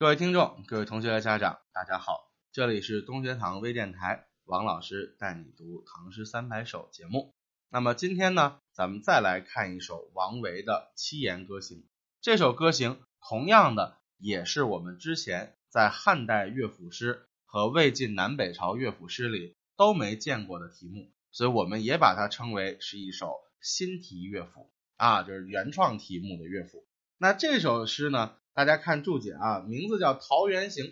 [0.00, 7.34] 各位听众、各位同学和家长，大家好，这里是东学堂微电台，王老师带你读《唐诗三百首》节目。
[7.68, 11.84] 那么今天呢，咱们再来看一首王维的七言歌行。
[12.20, 26.86] 这首歌行同样的也是我们之前在汉代乐府诗和魏晋南北朝乐府诗里都没见过的题目，所以我们也把它称为是一首新题乐府啊，就是原创题目的乐府。
[27.20, 28.36] 那这首诗呢？
[28.54, 30.84] 大家看注解啊，名字叫《桃源行》，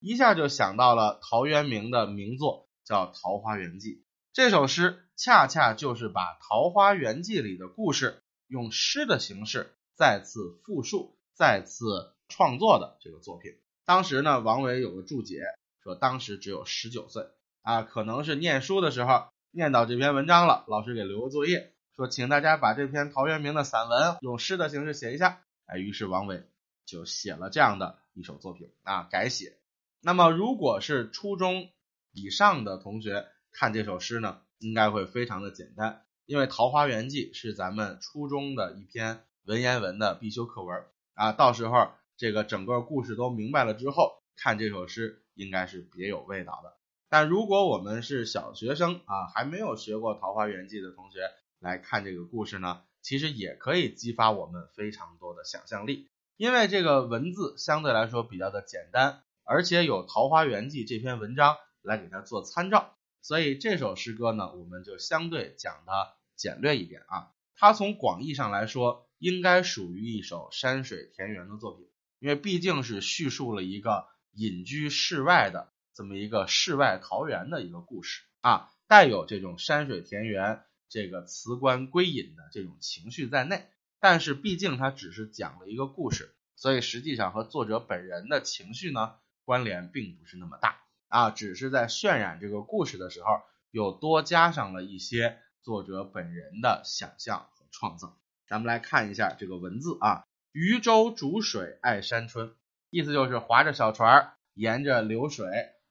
[0.00, 3.96] 一下就想到了陶渊明的名作叫《桃花源记》。
[4.32, 13.52] 这首诗恰恰就是把《桃花源记》里的故事用诗的形式再次复述、再次创作的这个作品。
[13.84, 15.42] 当时呢，王维有个注解
[15.82, 17.26] 说，当时只有十九岁
[17.60, 25.42] 啊，可能是念书的时候念到这篇文章了，老师给留个作业，说请大家把这篇陶渊明的散文用诗的形式写一下。
[25.66, 26.44] 哎，于是王维。
[26.86, 29.56] 就写了这样的一首作品啊，改写。
[30.02, 31.70] 那么，如果是初中
[32.12, 41.32] 以上的同学看这首诗呢，应该会非常的简单，因为《桃花源记》是咱们初中的一篇文言文的必修课文啊。
[41.32, 46.76] 到时候这个整个故事都明白了之后，看这首诗应该是别有味道的。
[47.08, 56.08] 但如果我们是小学生啊，还没有学过《桃花源记》的同学来看这个故事呢，其实也可以激发我们非常多的想象力。
[56.36, 67.30] 因为这个文字相对来说比较的简单，而且有《桃花源记》这篇文章来给它做参照，所以这首诗歌呢，我们就相对讲的简略一点啊。
[67.54, 71.86] 它从广义上来说，应该属于一首山水田园的作品，
[72.18, 83.66] 因为毕竟是叙述了一个隐居世外的这么一个世外桃源的一个故事啊，带有这种山水田园、这个辞官归隐的这种情绪在内。
[83.98, 90.76] 但是毕竟它只是讲了一个故事，所以实际上和作者本人的情绪呢关联并不是那么大
[91.08, 93.40] 啊，只是在渲染这个故事的时候，
[93.72, 98.16] 又多加上了一些作者本人的想象和创造。
[98.46, 102.54] 咱们来看一下这个文字啊，渔舟逐水爱山春，
[102.90, 105.48] 意思就是划着小船沿着流水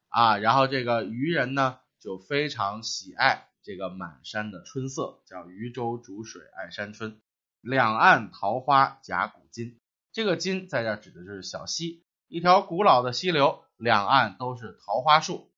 [0.08, 7.20] 啊，然后这个渔人呢就非常喜爱这个满山的春色，叫渔舟逐水爱山春。
[7.62, 9.80] 两岸桃花夹古今，
[10.12, 15.50] 这个今在这指的就是小溪，一条古老的溪流，两岸都是桃花树，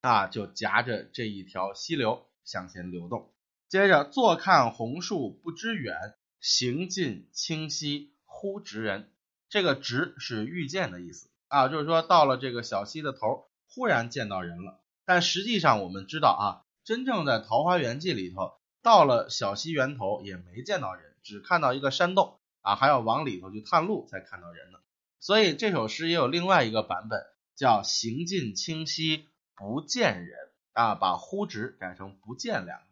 [0.00, 3.32] 啊，就夹着这一条溪流向前流动。
[3.68, 5.96] 接着，坐看红树不知远，
[6.40, 9.12] 行尽清溪忽值人。
[9.48, 14.80] 这个值是遇见的意思啊，就是说到了这个小溪的头，忽然见到人了。
[15.04, 18.52] 但实际上我们知道啊，真正在《桃花源记》里头，
[18.82, 21.14] 到了小溪源头也没见到人。
[21.22, 24.78] 只看到一个山洞啊，还要往里头去探路才看到人呢。
[25.18, 27.24] 所以这首诗也有另外一个版本，
[27.56, 30.36] 叫“行尽清溪不见人”
[30.74, 32.86] 啊，把“忽直”改成“不见”两个。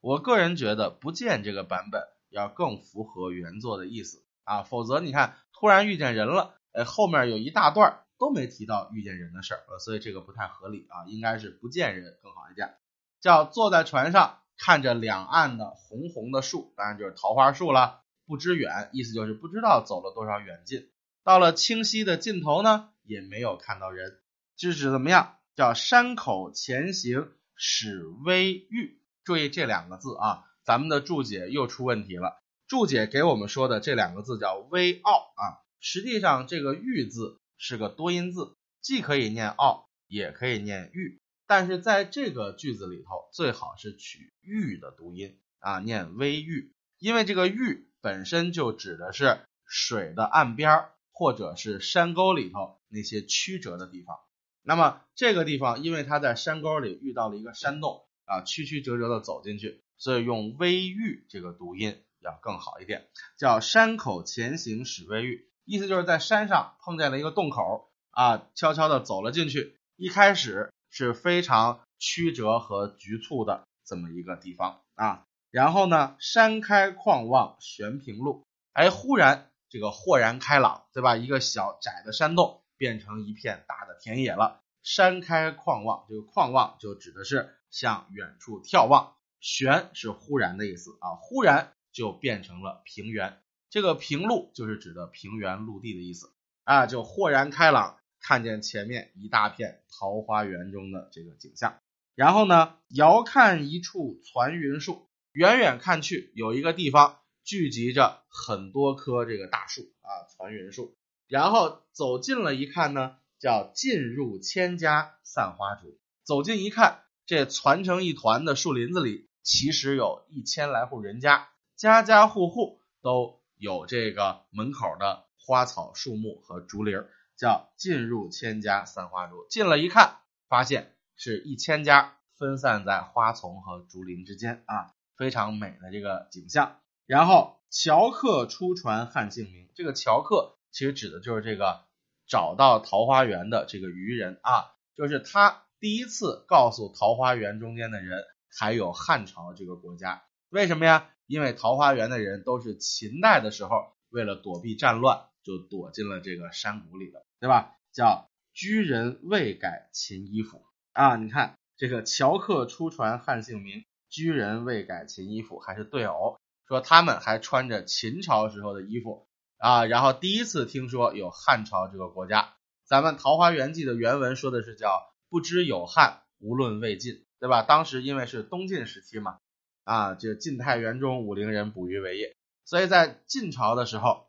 [0.00, 12.76] 我个人觉得“不见”这个版本要更符合原作的意思啊，否则你看突然遇见人了，呃，后面有一大段都没提到遇见人的事儿，所以这个不太合理啊，应该是“不见人”更好一点，
[13.22, 14.40] 叫坐在船上。
[14.58, 18.02] 看着两岸的红红的树，当然就是桃花树了。
[18.26, 20.88] 不知远，意思就是不知道走了多少远近。
[21.24, 24.20] 到了清溪的尽头呢，也没有看到人。
[24.56, 25.36] 就是怎么样？
[25.56, 29.00] 叫山口前行始微欲。
[29.24, 32.40] 注意这两个字啊，咱们的注解又出问题了。
[32.68, 41.20] 注解给我们说的这两个字叫微奥啊，实际上这个欲字是个多音字，既可以念奥，也可以念欲。
[41.54, 54.18] 但是在这个句子里头，最好是取“玉”的读音啊，念“微玉”，因为这个“玉”本身就指的是水的岸边或者是山沟里头那些曲折的地方。
[54.62, 70.72] 那么这个地方，因为它在山沟里遇到了一个山洞啊，曲曲折折的走进去，所以用“微玉”这个读音要更好一点，叫“山口前行始微玉”，意思就是在山上碰见了一个洞口啊，悄悄的走了进去，一开始。
[70.92, 78.44] 是非常曲折和局促的这么一个地方啊，然后呢，山开旷望悬平路，
[78.74, 81.16] 哎，忽然这个豁然开朗，对吧？
[81.16, 84.60] 一个小窄的山洞变成一片大的田野了。
[84.82, 93.40] 山开旷望，这个旷望就指的是向远处眺望，悬是忽然的意思啊，忽然就变成了平原，
[93.70, 96.32] 这个平路就是指的平原陆地的意思
[96.64, 97.96] 啊，就豁然开朗。
[98.22, 101.80] 看见前面一大片桃花源中的这个景象，
[102.14, 110.08] 然后呢，遥看一处攒云树，远远看去有一个地方聚集着很多棵这个大树啊，
[110.38, 110.94] 攒云树，
[111.26, 115.98] 然后走近了一看呢，叫进入千家散花竹。
[116.22, 129.46] 走近一看，这攒成一团的树林子里，其实有一千来户人家，家家户户都有这个门口的花草树木和竹林儿，叫进入千家散花竹。
[129.48, 130.18] 进了一看，
[130.48, 136.80] 发现是一千家分散在花丛和竹林之间啊，非常美的这个景象。
[137.06, 140.56] 然后樵客出传汉姓名，这个樵客。
[140.70, 141.84] 其实指的就是这个
[142.26, 151.10] 找到桃花源的这个渔人啊，就是他第一次告诉桃花源中间的人还有汉朝这个国家，为什么呀？
[151.26, 157.76] 因为桃花源的人都是秦代的时候为了躲避战乱，就躲进了这个山谷里了，对吧？
[157.92, 160.62] 叫居人未改秦衣服
[160.92, 169.26] 啊，你看这个樵客出传汉姓名，居人未改秦衣服，还是对偶，说他们还穿着秦朝时候的衣服。
[169.58, 177.62] 啊，然后第一次听说有汉朝这个国家，咱们《桃花源记》的原文说的是叫不知有汉，无论魏晋，对吧？
[177.62, 179.38] 当时因为是东晋时期嘛，
[179.84, 182.34] 啊，这晋太元中武陵人捕鱼为业，
[182.64, 184.26] 所以在晋朝的时候，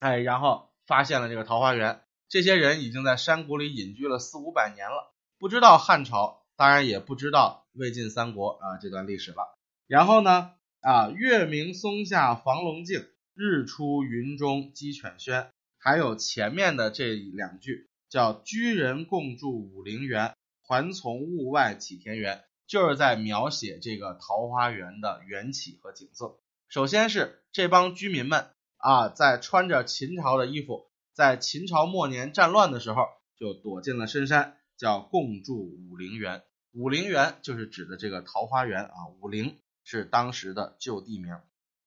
[0.00, 9.56] 哎，然后发现了这个桃花源，这些人已经在山谷里隐居了四五百年了，不知道汉朝，当然也不知道魏晋三国啊这段历史了。
[9.86, 13.06] 然后呢，啊，月明松下房龙镜。
[13.32, 15.48] 日出云中鸡犬喧，
[15.78, 20.34] 还有前面的这两句叫居人共住武陵源，
[20.66, 26.38] 还从雾外起田园，就是在描写这个桃花源的缘起和景色。
[26.68, 28.50] 首先是这帮居民们
[28.80, 33.06] 啊，在穿着秦朝的衣服，在秦朝末年战乱的时候，
[33.38, 36.42] 就躲进了深山，叫共住武陵源。
[36.72, 41.38] 武陵源就是指的这个桃花源啊，武陵是当时的旧地名。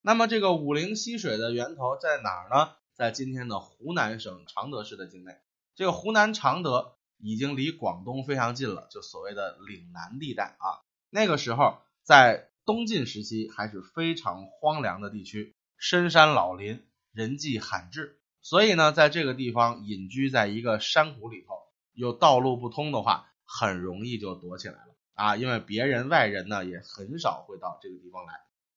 [0.01, 2.73] 那么这个武陵溪水的源头在哪儿呢？
[2.93, 5.35] 在今天的湖南省常德市的境内。
[5.75, 10.85] 这个湖南常德已经离广东非常近了，就所谓的岭南地带啊。
[11.09, 16.81] 那个时候在东晋时期还是非常荒凉的地区，深山老林，
[17.11, 18.17] 人迹罕至。
[18.41, 21.55] 所以呢，在这个地方隐居在一个山谷里头，
[21.91, 25.35] 又道路不通的话，很容易就躲起来了啊。
[25.35, 28.33] 因为别人外人呢也很少会到这个地方来，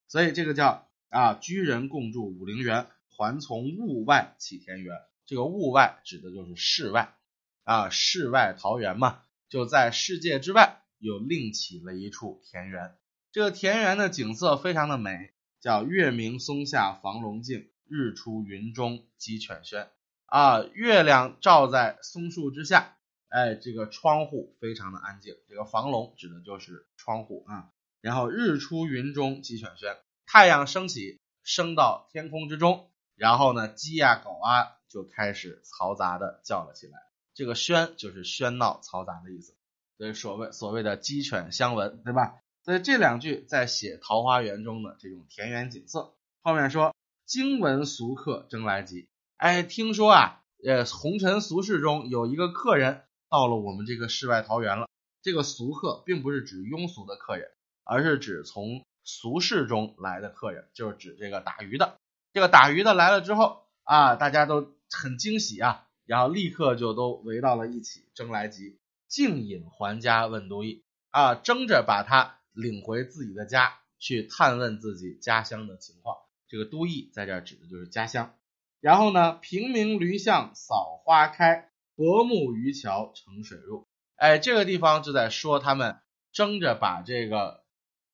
[0.09, 0.85] 所以这个叫。
[1.07, 4.93] 啊，居人共住武陵源，还从物外起田园。
[5.25, 7.15] 这个物外指的就是世外
[7.63, 12.97] 啊，世外桃源嘛，就在世界之外又另起了一处田园。
[13.31, 15.31] 这个田园的景色非常的美，
[15.67, 19.89] 叫月明松下房龙镜，日出云中鸡犬喧。
[20.25, 22.95] 啊，月亮照在松树之下，
[23.27, 25.35] 哎，这个窗户非常的安静。
[25.49, 27.73] 这个房龙指的就是窗户啊。
[27.99, 29.97] 然后日出云中鸡犬喧。
[30.25, 36.97] 太阳升起，升到天空之中，然后呢，鸡呀、狗啊就开始嘈杂的叫了起来。
[37.33, 39.53] 这个喧就是喧闹、嘈杂的意思，
[39.97, 42.35] 所以所谓所谓的鸡犬相闻，对吧？
[42.67, 46.13] 所以这两句在写桃花源中的这种田园景色。
[46.41, 46.93] 后面说，
[47.25, 54.89] 惊闻俗客争来集，哎，听说啊，呃，红尘俗世中有一个客人到了我们这个世外桃源了。
[55.21, 57.49] 这个俗客并不是指庸俗的客人，
[57.85, 58.83] 而是指从。
[59.09, 61.95] 俗世中来的客人，就是指这个打鱼的。
[62.33, 68.77] 这个打鱼的来了之后啊，大家都很惊喜啊，然后立刻就都围到了一起，争来集，
[69.07, 76.17] 竞引还家问都邑啊，争着把他领回自己的家去探问自己家乡的情况。
[76.49, 78.35] 这个都邑在这儿指的就是家乡。
[78.81, 83.87] 然后呢，平明驴巷扫花开，薄暮渔樵乘水入。
[84.15, 85.97] 哎，这个地方就在说他们
[86.33, 87.63] 争着把这个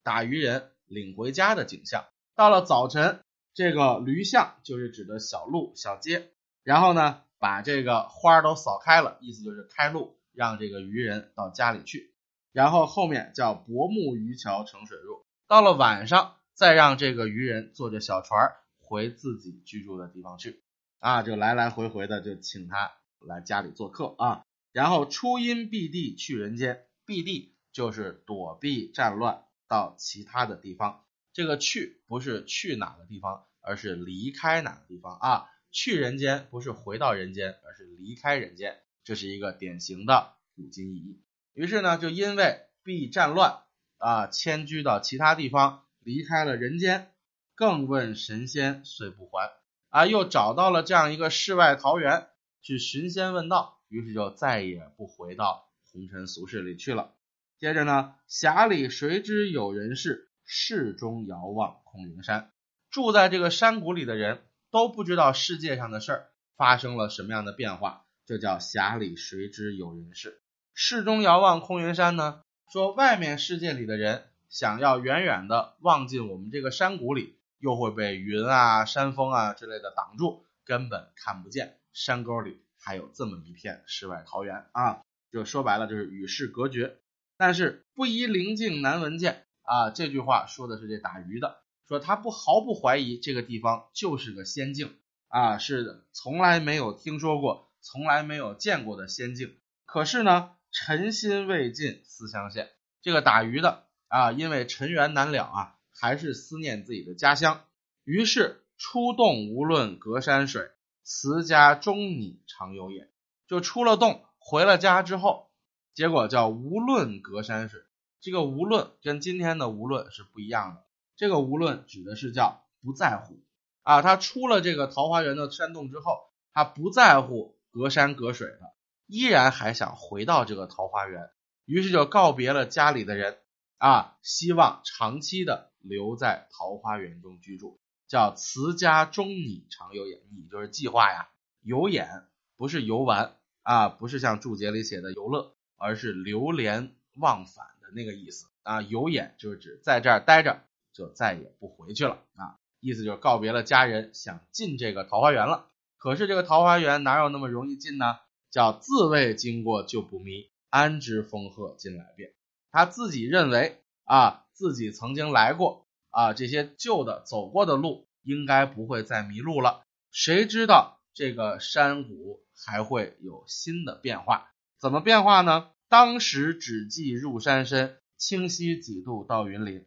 [0.02, 0.70] 打渔人。
[0.86, 2.04] 领回家的景象。
[2.36, 3.20] 到了早晨，
[3.54, 6.30] 这个驴巷就是指的小路、小街，
[6.62, 12.13] 然后呢，把这个花都扫开了，意思就是开路，让这个渔人到家里去。
[12.54, 15.26] 然后后面叫薄暮渔樵乘水入。
[15.48, 20.62] 到了晚上，再让这个渔人坐着小船回自己居住的地方去。
[21.00, 24.44] 啊，就来来回回的就请他来家里做客啊。
[24.70, 29.44] 然后初阴避地去人间，避地就是躲避战乱。
[29.66, 35.46] 到其他的地方，这个去不是去哪个地方，而是离开哪个地方啊？
[35.72, 41.23] 去人间不是回到人间，而是离开人间，这是一个典型的古今意义。
[41.54, 43.62] 于是呢，就因为避战乱
[43.98, 47.12] 啊，迁居到其他地方，离开了人间，
[47.54, 49.52] 更问神仙遂不还
[49.88, 52.26] 啊，又找到了这样一个世外桃源
[52.60, 57.14] 去寻仙问道，于是就再也不回到红尘俗世里去了。
[57.60, 62.50] 接着呢，匣里谁知有人事，世中遥望空灵山。
[62.90, 64.42] 住在这个山谷里的人
[64.72, 68.04] 都不知道世界上的事儿，发生了什么样的变化？
[68.26, 70.40] 这叫匣里谁知有人事。
[70.76, 85.00] 市中遥望空云山呢，说外面世界里的人想要远远的望进我们这个山谷里，又会被云啊、山峰啊之类的挡住，根本看不见山沟里还有这么一片世外桃源啊！
[85.30, 86.96] 就说白了就是与世隔绝。
[87.36, 94.92] 但是不宜灵境难闻见啊，这句话说的是这打鱼的，说他不毫不怀疑这个地方就是个仙境
[95.28, 99.54] 啊，是从来没有听说过、从来没有见过的仙境。
[99.86, 102.68] 可是呢，尘心未尽思乡县，
[103.00, 107.64] 这个打鱼的啊，因为尘缘难了啊，还是思念自己的家乡，
[108.02, 110.72] 于是出洞无论隔山水，
[111.04, 113.08] 辞家终拟常有也，
[113.46, 115.48] 就出了洞，回了家之后。
[115.94, 117.80] 结果叫无论隔山水，
[118.20, 120.82] 这个无论跟今天的无论是不一样的。
[121.14, 123.38] 这个无论指的是叫不在乎
[123.84, 126.18] 啊，他出了这个桃花源的山洞之后，
[126.52, 128.72] 他不在乎隔山隔水的，
[129.06, 131.30] 依然还想回到这个桃花源，
[131.64, 133.38] 于是就告别了家里的人
[133.78, 141.28] 啊，希望长期的留在桃花源中居住，叫辞家终拟常有眼，拟就是计划呀，
[141.62, 142.24] 游眼
[142.56, 145.54] 不是游玩啊，不是像注解里写的游乐。
[145.76, 150.62] 而是流连忘返的那个意思啊，有眼就是指在这儿待着
[150.94, 155.68] 就再也不回去了啊，意思就是告别了家人，想进这个桃花源了。
[155.98, 158.18] 可是这个桃花源哪有那么容易进呢？
[158.54, 162.32] 叫自谓经过就不迷，安知风鹤今来变？
[162.70, 169.82] 他自己认为啊，自己曾经来过啊，这些旧的走过的路应该不会再迷路了。
[170.12, 174.52] 谁知道这个山谷还会有新的变化？
[174.78, 175.70] 怎么变化呢？
[175.88, 179.84] 当时只记入山深，清溪几度到云林。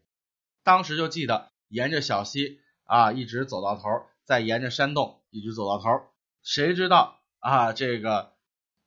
[0.66, 3.84] 当时就记得沿着小溪啊，一直走到头，
[4.26, 6.02] 再沿着山洞一直走到头。
[6.44, 8.34] 谁知道啊，这个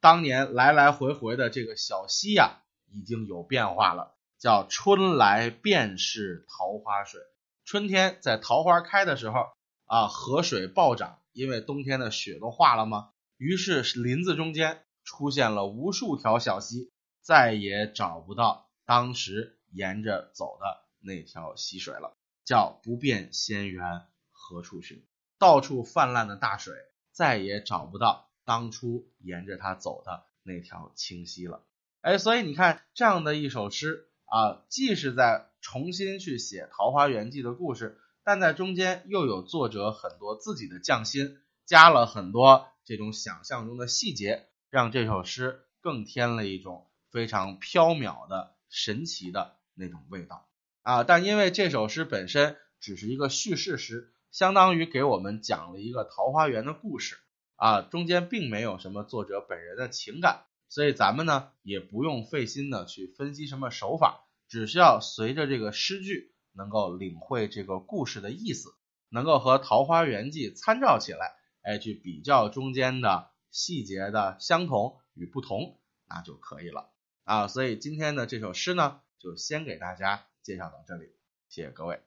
[0.01, 7.21] 当年来来回回的这个小溪呀，已经有变化了，叫春来便是桃花水。
[7.65, 9.47] 春天在桃花开的时候
[9.87, 13.11] 啊，河水暴涨，因为冬天的雪都化了吗？
[13.37, 14.85] 于是林子中间。
[15.03, 22.15] 出现了无数条小溪，再也找不到当时沿着走的那条溪水了，
[22.45, 25.05] 叫不变仙缘何处寻？
[25.39, 26.75] 到处泛滥的大水，
[27.11, 31.63] 再也找不到当初沿着它走的那条清溪了。
[32.01, 44.47] 哎，所以你看这样的一首诗啊，既是在重新去写《桃花源记》的故事，但在中间又有作者很多自己的匠心，加了很多这种想象中的细节。
[44.71, 50.47] 让这首诗更添了一种非常飘渺的神奇的那种味道
[50.83, 51.03] 啊！
[51.03, 57.19] 但因为这首诗本身只是一个叙事诗，相当于给我们讲了一个桃花源的故事
[57.61, 68.71] 啊，中间并没有什么作者本人的情感，所以咱们呢也不用费心的去分析什么手法，只需要随着这个诗句能够领会这个故事的意思，
[69.11, 73.31] 能够和《桃花源记》参照起来，哎，去比较中间的。
[73.53, 76.93] 细节的相同与不同，那就可以了
[77.25, 77.49] 啊。
[77.49, 81.17] 所以今天的这首诗呢，就先给大家介绍到这里，
[81.49, 82.01] 谢谢各位，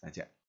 [0.00, 0.32] 再见。